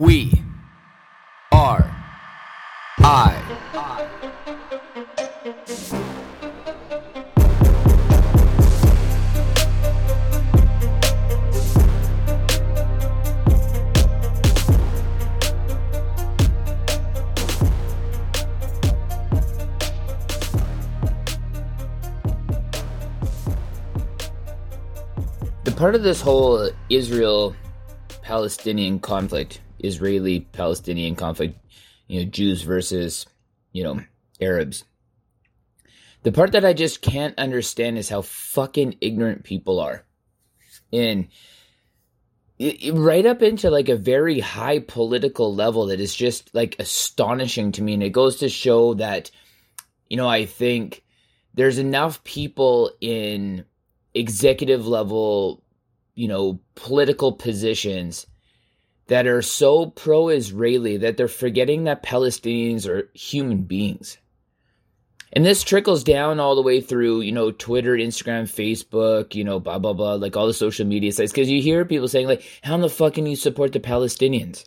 [0.00, 0.44] We
[1.50, 1.90] are
[3.00, 3.34] I.
[25.64, 27.56] The part of this whole Israel
[28.22, 31.58] Palestinian conflict, Israeli Palestinian conflict,
[32.06, 33.26] you know, Jews versus,
[33.72, 34.00] you know,
[34.40, 34.84] Arabs.
[36.22, 40.04] The part that I just can't understand is how fucking ignorant people are.
[40.92, 41.28] And
[42.92, 47.82] right up into like a very high political level that is just like astonishing to
[47.82, 47.94] me.
[47.94, 49.30] And it goes to show that,
[50.08, 51.04] you know, I think
[51.54, 53.64] there's enough people in
[54.14, 55.62] executive level,
[56.14, 58.26] you know, political positions
[59.08, 64.18] that are so pro Israeli that they're forgetting that Palestinians are human beings.
[65.32, 69.60] And this trickles down all the way through, you know, Twitter, Instagram, Facebook, you know,
[69.60, 71.32] blah, blah, blah, like all the social media sites.
[71.32, 74.64] Because you hear people saying, like, how in the fuck can you support the Palestinians?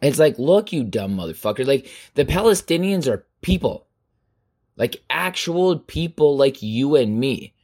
[0.00, 1.66] It's like, look, you dumb motherfucker.
[1.66, 3.86] Like, the Palestinians are people.
[4.76, 7.54] Like, actual people like you and me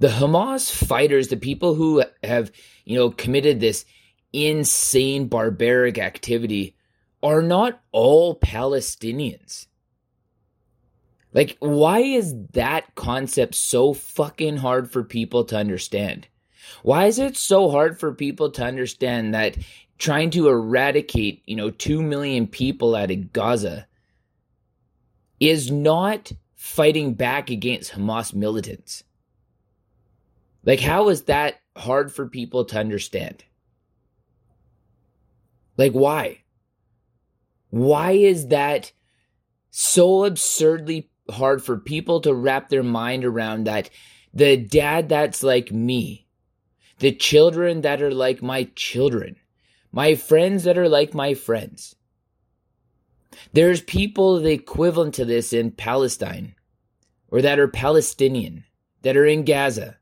[0.00, 2.50] the Hamas fighters, the people who have,
[2.84, 3.84] you know, committed this
[4.32, 6.74] insane barbaric activity
[7.22, 9.66] are not all Palestinians.
[11.32, 16.26] Like, why is that concept so fucking hard for people to understand?
[16.82, 19.58] Why is it so hard for people to understand that
[19.98, 23.86] trying to eradicate, you know, 2 million people out of Gaza
[25.38, 29.04] is not fighting back against Hamas militants?
[30.64, 33.44] Like, how is that hard for people to understand?
[35.76, 36.42] Like, why?
[37.70, 38.92] Why is that
[39.70, 43.88] so absurdly hard for people to wrap their mind around that
[44.34, 46.26] the dad that's like me,
[46.98, 49.36] the children that are like my children,
[49.92, 51.94] my friends that are like my friends?
[53.52, 56.54] There's people the equivalent to this in Palestine
[57.28, 58.64] or that are Palestinian,
[59.02, 59.96] that are in Gaza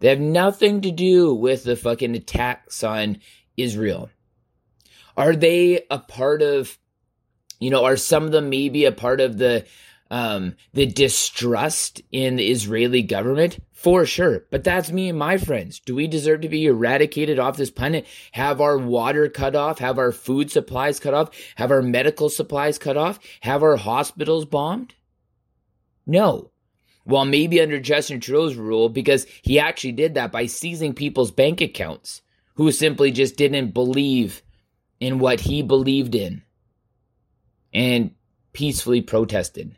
[0.00, 3.18] they have nothing to do with the fucking attacks on
[3.56, 4.10] Israel.
[5.16, 6.78] Are they a part of,
[7.58, 9.66] you know, are some of them maybe a part of the,
[10.10, 13.58] um, the distrust in the Israeli government?
[13.72, 14.44] For sure.
[14.50, 15.80] But that's me and my friends.
[15.80, 18.06] Do we deserve to be eradicated off this planet?
[18.32, 19.78] Have our water cut off?
[19.78, 21.30] Have our food supplies cut off?
[21.56, 23.20] Have our medical supplies cut off?
[23.40, 24.94] Have our hospitals bombed?
[26.06, 26.50] No.
[27.04, 31.60] Well, maybe under Justin Trudeau's rule, because he actually did that by seizing people's bank
[31.60, 32.22] accounts
[32.54, 34.42] who simply just didn't believe
[35.00, 36.42] in what he believed in
[37.72, 38.10] and
[38.52, 39.76] peacefully protested.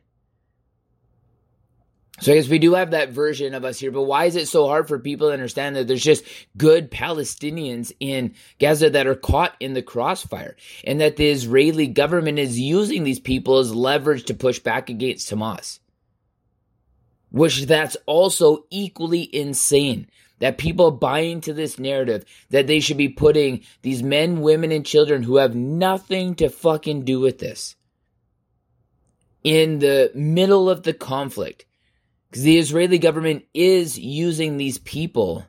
[2.20, 4.46] So I guess we do have that version of us here, but why is it
[4.46, 9.14] so hard for people to understand that there's just good Palestinians in Gaza that are
[9.14, 14.24] caught in the crossfire and that the Israeli government is using these people as leverage
[14.24, 15.78] to push back against Hamas?
[17.30, 20.08] Which that's also equally insane
[20.40, 24.84] that people buy into this narrative that they should be putting these men, women, and
[24.84, 27.76] children who have nothing to fucking do with this
[29.44, 31.66] in the middle of the conflict.
[32.30, 35.44] Because the Israeli government is using these people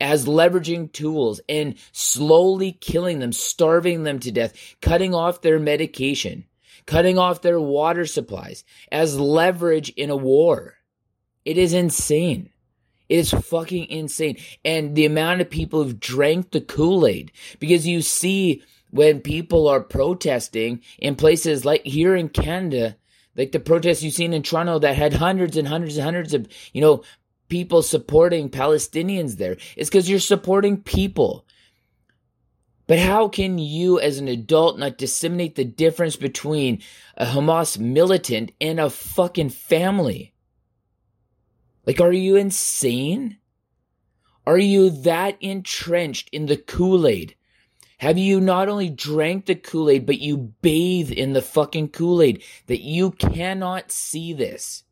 [0.00, 6.44] as leveraging tools and slowly killing them, starving them to death, cutting off their medication,
[6.86, 10.74] cutting off their water supplies as leverage in a war.
[11.44, 12.50] It is insane.
[13.08, 14.38] It is fucking insane.
[14.64, 19.68] And the amount of people who've drank the Kool Aid because you see when people
[19.68, 22.96] are protesting in places like here in Canada,
[23.36, 26.46] like the protests you've seen in Toronto that had hundreds and hundreds and hundreds of,
[26.72, 27.02] you know,
[27.48, 29.56] people supporting Palestinians there.
[29.76, 31.44] It's because you're supporting people.
[32.86, 36.82] But how can you, as an adult, not disseminate the difference between
[37.16, 40.33] a Hamas militant and a fucking family?
[41.86, 43.38] Like, are you insane?
[44.46, 47.34] Are you that entrenched in the Kool Aid?
[47.98, 52.20] Have you not only drank the Kool Aid, but you bathe in the fucking Kool
[52.20, 54.84] Aid that you cannot see this?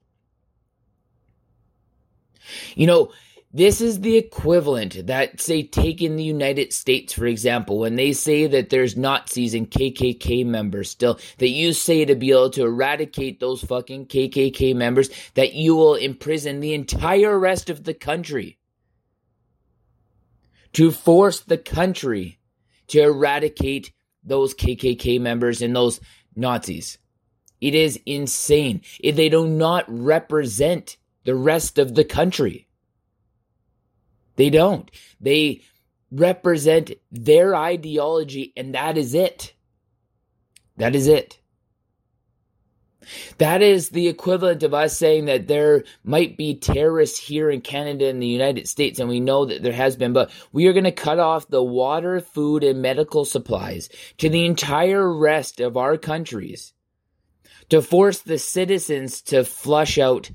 [2.75, 3.13] You know,
[3.55, 8.13] this is the equivalent that, say, take in the United States, for example, when they
[8.13, 12.65] say that there's Nazis and KKK members still, that you say to be able to
[12.65, 18.59] eradicate those fucking KKK members, that you will imprison the entire rest of the country.
[20.75, 22.39] To force the country
[22.89, 23.93] to eradicate
[24.25, 26.01] those KKK members and those
[26.35, 26.97] Nazis.
[27.61, 28.81] It is insane.
[29.03, 32.67] They do not represent the rest of the country.
[34.37, 34.91] They don't.
[35.21, 35.63] They
[36.11, 39.55] represent their ideology, and that is it.
[40.77, 41.39] That is it.
[43.39, 48.07] That is the equivalent of us saying that there might be terrorists here in Canada
[48.09, 50.85] and the United States, and we know that there has been, but we are going
[50.85, 53.89] to cut off the water, food, and medical supplies
[54.19, 56.73] to the entire rest of our countries
[57.71, 60.31] to force the citizens to flush out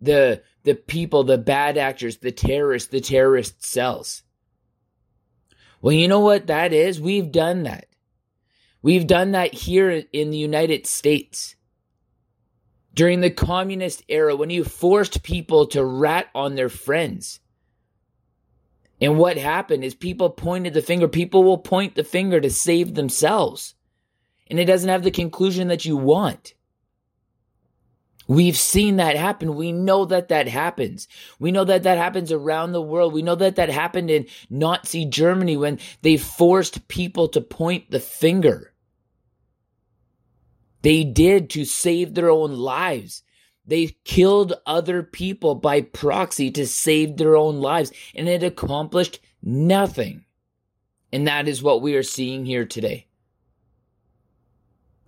[0.00, 4.22] the the people, the bad actors, the terrorists, the terrorist cells.
[5.80, 7.00] Well, you know what that is?
[7.00, 7.86] We've done that.
[8.82, 11.56] We've done that here in the United States.
[12.92, 17.40] During the communist era, when you forced people to rat on their friends.
[19.00, 21.08] And what happened is people pointed the finger.
[21.08, 23.74] People will point the finger to save themselves.
[24.48, 26.54] And it doesn't have the conclusion that you want.
[28.30, 29.56] We've seen that happen.
[29.56, 31.08] We know that that happens.
[31.40, 33.12] We know that that happens around the world.
[33.12, 37.98] We know that that happened in Nazi Germany when they forced people to point the
[37.98, 38.72] finger.
[40.82, 43.24] They did to save their own lives.
[43.66, 50.24] They killed other people by proxy to save their own lives, and it accomplished nothing.
[51.12, 53.08] And that is what we are seeing here today.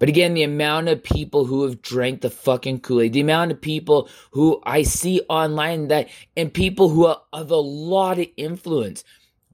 [0.03, 3.53] But again, the amount of people who have drank the fucking Kool Aid, the amount
[3.53, 9.05] of people who I see online that, and people who have a lot of influence,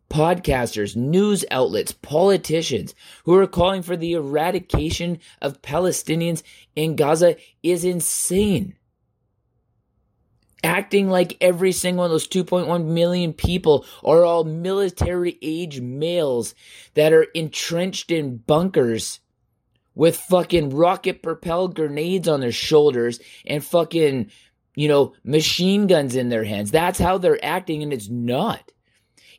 [0.09, 6.43] podcasters, news outlets, politicians who are calling for the eradication of Palestinians
[6.75, 8.75] in Gaza is insane.
[10.65, 16.55] Acting like every single one of those 2.1 million people are all military age males
[16.95, 19.21] that are entrenched in bunkers
[19.99, 24.31] with fucking rocket propelled grenades on their shoulders and fucking,
[24.77, 26.71] you know, machine guns in their hands.
[26.71, 28.71] That's how they're acting, and it's not.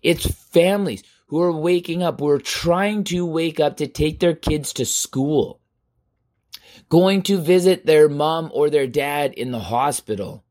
[0.01, 4.35] It's families who are waking up, who are trying to wake up to take their
[4.35, 5.61] kids to school,
[6.89, 10.44] going to visit their mom or their dad in the hospital,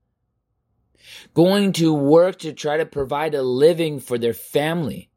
[1.34, 5.10] going to work to try to provide a living for their family.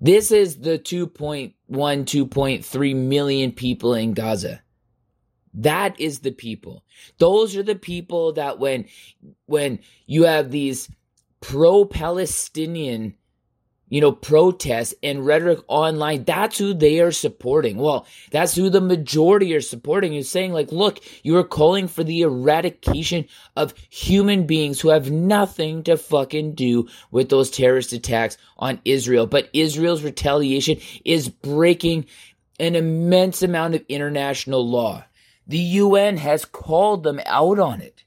[0.00, 4.62] This is the 2.1, 2.3 million people in Gaza.
[5.54, 6.84] That is the people.
[7.18, 8.86] Those are the people that when,
[9.46, 10.88] when you have these
[11.40, 13.14] pro-Palestinian
[13.88, 17.76] you know, protests and rhetoric online, that's who they are supporting.
[17.76, 22.04] Well, that's who the majority are supporting is saying like, look, you are calling for
[22.04, 23.26] the eradication
[23.56, 29.26] of human beings who have nothing to fucking do with those terrorist attacks on Israel.
[29.26, 32.06] But Israel's retaliation is breaking
[32.60, 35.04] an immense amount of international law.
[35.46, 38.04] The UN has called them out on it.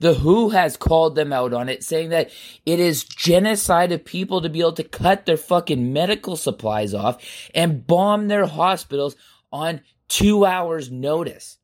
[0.00, 2.30] The WHO has called them out on it, saying that
[2.64, 7.22] it is genocide of people to be able to cut their fucking medical supplies off
[7.54, 9.16] and bomb their hospitals
[9.50, 11.58] on two hours' notice.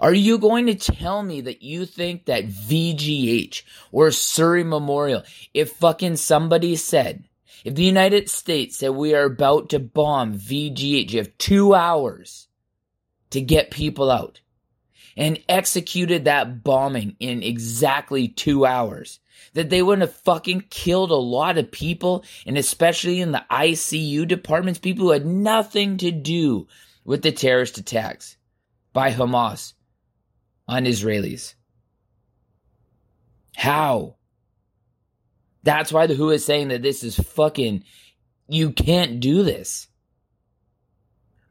[0.00, 5.22] Are you going to tell me that you think that VGH or Surrey Memorial,
[5.54, 7.24] if fucking somebody said,
[7.64, 12.48] if the United States said we are about to bomb VGH, you have two hours
[13.30, 14.40] to get people out
[15.16, 19.20] and executed that bombing in exactly two hours.
[19.54, 24.28] That they wouldn't have fucking killed a lot of people, and especially in the ICU
[24.28, 26.68] departments, people who had nothing to do
[27.04, 28.36] with the terrorist attacks
[28.92, 29.72] by Hamas
[30.68, 31.54] on Israelis.
[33.56, 34.16] How?
[35.62, 37.84] That's why the WHO is saying that this is fucking,
[38.48, 39.88] you can't do this.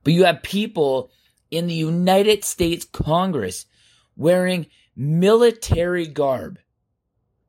[0.04, 1.12] But you have people
[1.52, 3.66] in the United States Congress
[4.16, 6.60] wearing military garb,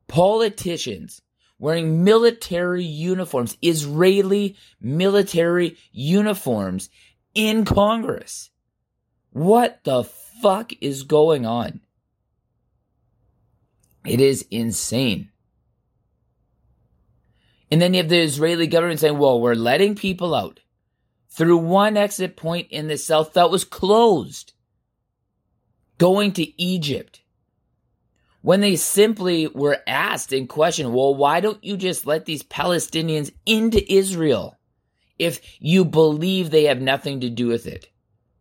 [0.07, 1.21] politicians
[1.61, 6.89] wearing military uniforms, Israeli military uniforms
[7.35, 8.49] in Congress.
[9.29, 11.81] What the fuck is going on?
[14.05, 15.29] It is insane.
[17.69, 20.59] And then you have the Israeli government saying, well, we're letting people out
[21.31, 24.53] through one exit point in the south that was closed,
[25.97, 27.21] going to Egypt.
[28.41, 33.31] When they simply were asked and questioned, well, why don't you just let these Palestinians
[33.45, 34.57] into Israel
[35.19, 37.87] if you believe they have nothing to do with it?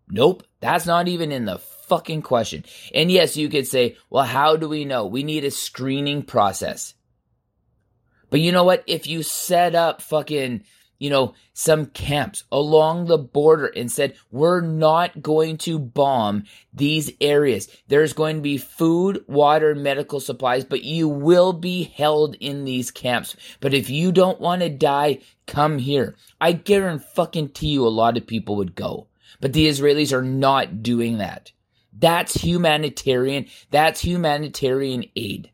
[0.09, 2.65] Nope, that's not even in the fucking question.
[2.95, 5.07] And yes, you could say, well, how do we know?
[5.07, 6.95] We need a screening process.
[8.31, 8.85] But you know what?
[8.87, 10.65] If you set up fucking,
[11.01, 17.11] you know, some camps along the border and said, we're not going to bomb these
[17.21, 17.69] areas.
[17.89, 22.91] There's going to be food, water, medical supplies, but you will be held in these
[22.91, 23.35] camps.
[23.61, 26.15] But if you don't want to die, come here.
[26.41, 29.09] I guarantee you a lot of people would go.
[29.41, 31.53] But the Israelis are not doing that.
[31.93, 33.47] That's humanitarian.
[33.71, 35.51] That's humanitarian aid.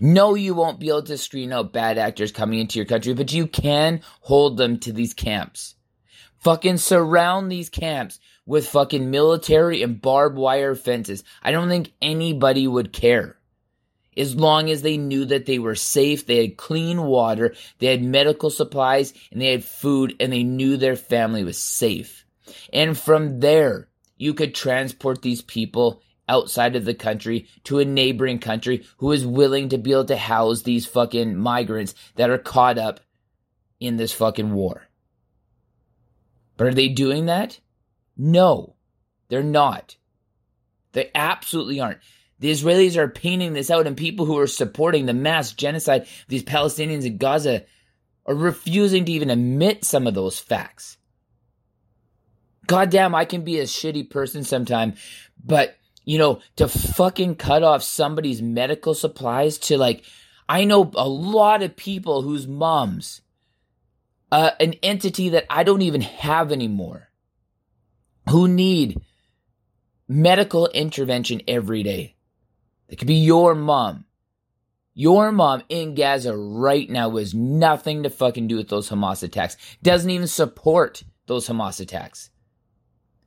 [0.00, 3.32] No, you won't be able to screen out bad actors coming into your country, but
[3.32, 5.74] you can hold them to these camps.
[6.38, 11.24] Fucking surround these camps with fucking military and barbed wire fences.
[11.42, 13.36] I don't think anybody would care.
[14.16, 18.02] As long as they knew that they were safe, they had clean water, they had
[18.02, 22.24] medical supplies, and they had food, and they knew their family was safe.
[22.72, 28.38] And from there, you could transport these people outside of the country to a neighboring
[28.38, 32.78] country who is willing to be able to house these fucking migrants that are caught
[32.78, 33.00] up
[33.80, 34.88] in this fucking war.
[36.56, 37.60] But are they doing that?
[38.16, 38.74] No,
[39.28, 39.96] they're not.
[40.92, 42.00] They absolutely aren't.
[42.38, 46.08] The Israelis are painting this out, and people who are supporting the mass genocide of
[46.28, 47.64] these Palestinians in Gaza
[48.26, 50.98] are refusing to even admit some of those facts.
[52.66, 54.94] Goddamn, I can be a shitty person sometime,
[55.42, 60.04] but you know, to fucking cut off somebody's medical supplies to like,
[60.48, 63.20] I know a lot of people whose moms,
[64.30, 67.08] uh, an entity that I don't even have anymore,
[68.30, 69.00] who need
[70.08, 72.14] medical intervention every day.
[72.88, 74.04] It could be your mom.
[74.94, 79.56] Your mom in Gaza right now has nothing to fucking do with those Hamas attacks.
[79.82, 82.30] Doesn't even support those Hamas attacks.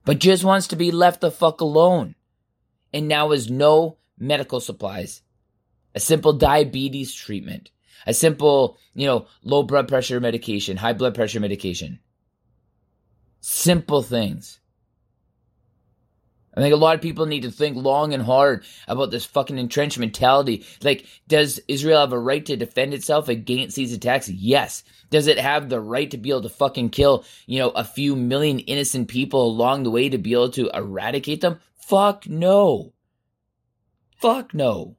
[0.05, 2.15] But just wants to be left the fuck alone
[2.93, 5.22] and now is no medical supplies,
[5.96, 7.72] a simple diabetes treatment,
[8.05, 12.00] a simple, you know, low blood pressure medication, high blood pressure medication.
[13.41, 14.60] Simple things.
[16.55, 19.58] I think a lot of people need to think long and hard about this fucking
[19.58, 20.65] entrenched mentality.
[20.84, 24.27] Like, does Israel have a right to defend itself against these attacks?
[24.27, 24.84] Yes.
[25.10, 28.15] Does it have the right to be able to fucking kill, you know, a few
[28.15, 31.60] million innocent people along the way to be able to eradicate them?
[31.89, 32.93] Fuck no.
[34.17, 34.96] Fuck no.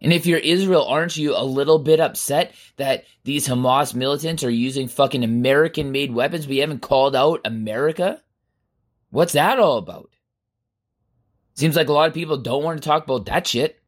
[0.00, 4.50] And if you're Israel, aren't you a little bit upset that these Hamas militants are
[4.50, 6.48] using fucking American made weapons?
[6.48, 8.20] We haven't called out America?
[9.10, 10.10] What's that all about?
[11.54, 13.80] Seems like a lot of people don't want to talk about that shit.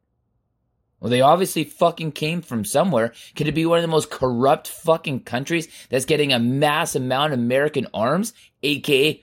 [1.01, 3.11] Well, they obviously fucking came from somewhere.
[3.35, 7.33] Could it be one of the most corrupt fucking countries that's getting a mass amount
[7.33, 8.31] of American arms,
[8.63, 9.21] aka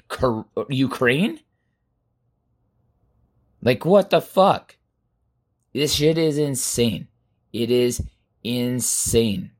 [0.69, 1.41] Ukraine?
[3.69, 4.79] Like, what the fuck?
[5.75, 7.07] This shit is insane.
[7.53, 8.03] It is
[8.43, 9.51] insane.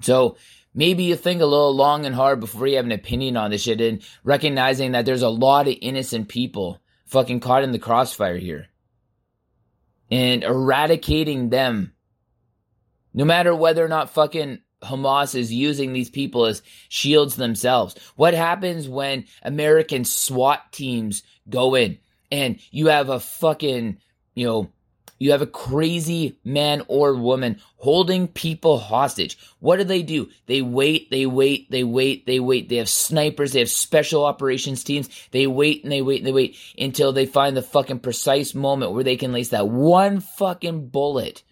[0.00, 0.36] So,
[0.72, 3.62] maybe you think a little long and hard before you have an opinion on this
[3.62, 8.38] shit and recognizing that there's a lot of innocent people fucking caught in the crossfire
[8.38, 8.68] here.
[10.08, 11.92] And eradicating them,
[13.12, 17.96] no matter whether or not fucking Hamas is using these people as shields themselves.
[18.14, 21.98] What happens when American SWAT teams go in?
[22.30, 23.98] And you have a fucking,
[24.34, 24.70] you know,
[25.18, 29.38] you have a crazy man or woman holding people hostage.
[29.60, 30.28] What do they do?
[30.46, 32.68] They wait, they wait, they wait, they wait.
[32.68, 35.08] They have snipers, they have special operations teams.
[35.30, 38.92] They wait and they wait and they wait until they find the fucking precise moment
[38.92, 41.42] where they can lace that one fucking bullet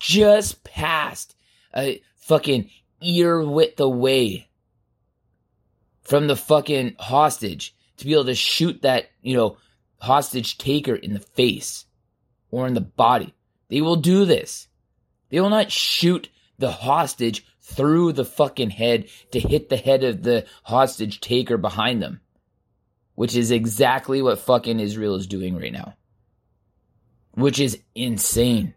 [0.00, 1.34] just past
[1.74, 2.68] a fucking
[3.00, 4.48] ear width away
[6.02, 9.56] from the fucking hostage to be able to shoot that, you know,
[9.98, 11.86] hostage taker in the face
[12.50, 13.34] or in the body.
[13.68, 14.68] They will do this.
[15.30, 16.28] They will not shoot
[16.58, 22.02] the hostage through the fucking head to hit the head of the hostage taker behind
[22.02, 22.20] them,
[23.14, 25.94] which is exactly what fucking Israel is doing right now.
[27.32, 28.74] Which is insane.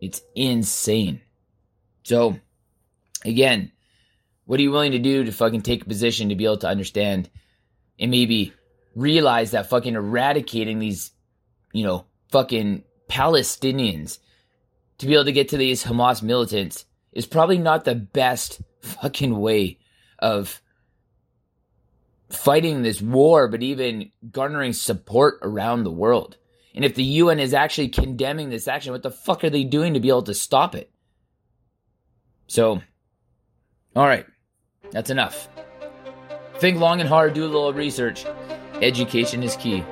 [0.00, 1.20] It's insane.
[2.02, 2.40] So,
[3.24, 3.70] again,
[4.46, 6.68] what are you willing to do to fucking take a position to be able to
[6.68, 7.30] understand
[7.98, 8.52] and maybe
[8.94, 11.12] realize that fucking eradicating these,
[11.72, 14.18] you know, fucking Palestinians
[14.98, 19.38] to be able to get to these Hamas militants is probably not the best fucking
[19.38, 19.78] way
[20.18, 20.62] of
[22.30, 26.36] fighting this war, but even garnering support around the world.
[26.74, 29.94] And if the UN is actually condemning this action, what the fuck are they doing
[29.94, 30.90] to be able to stop it?
[32.46, 32.80] So,
[33.94, 34.26] all right,
[34.90, 35.48] that's enough.
[36.56, 38.24] Think long and hard, do a little research.
[38.82, 39.84] Education is key.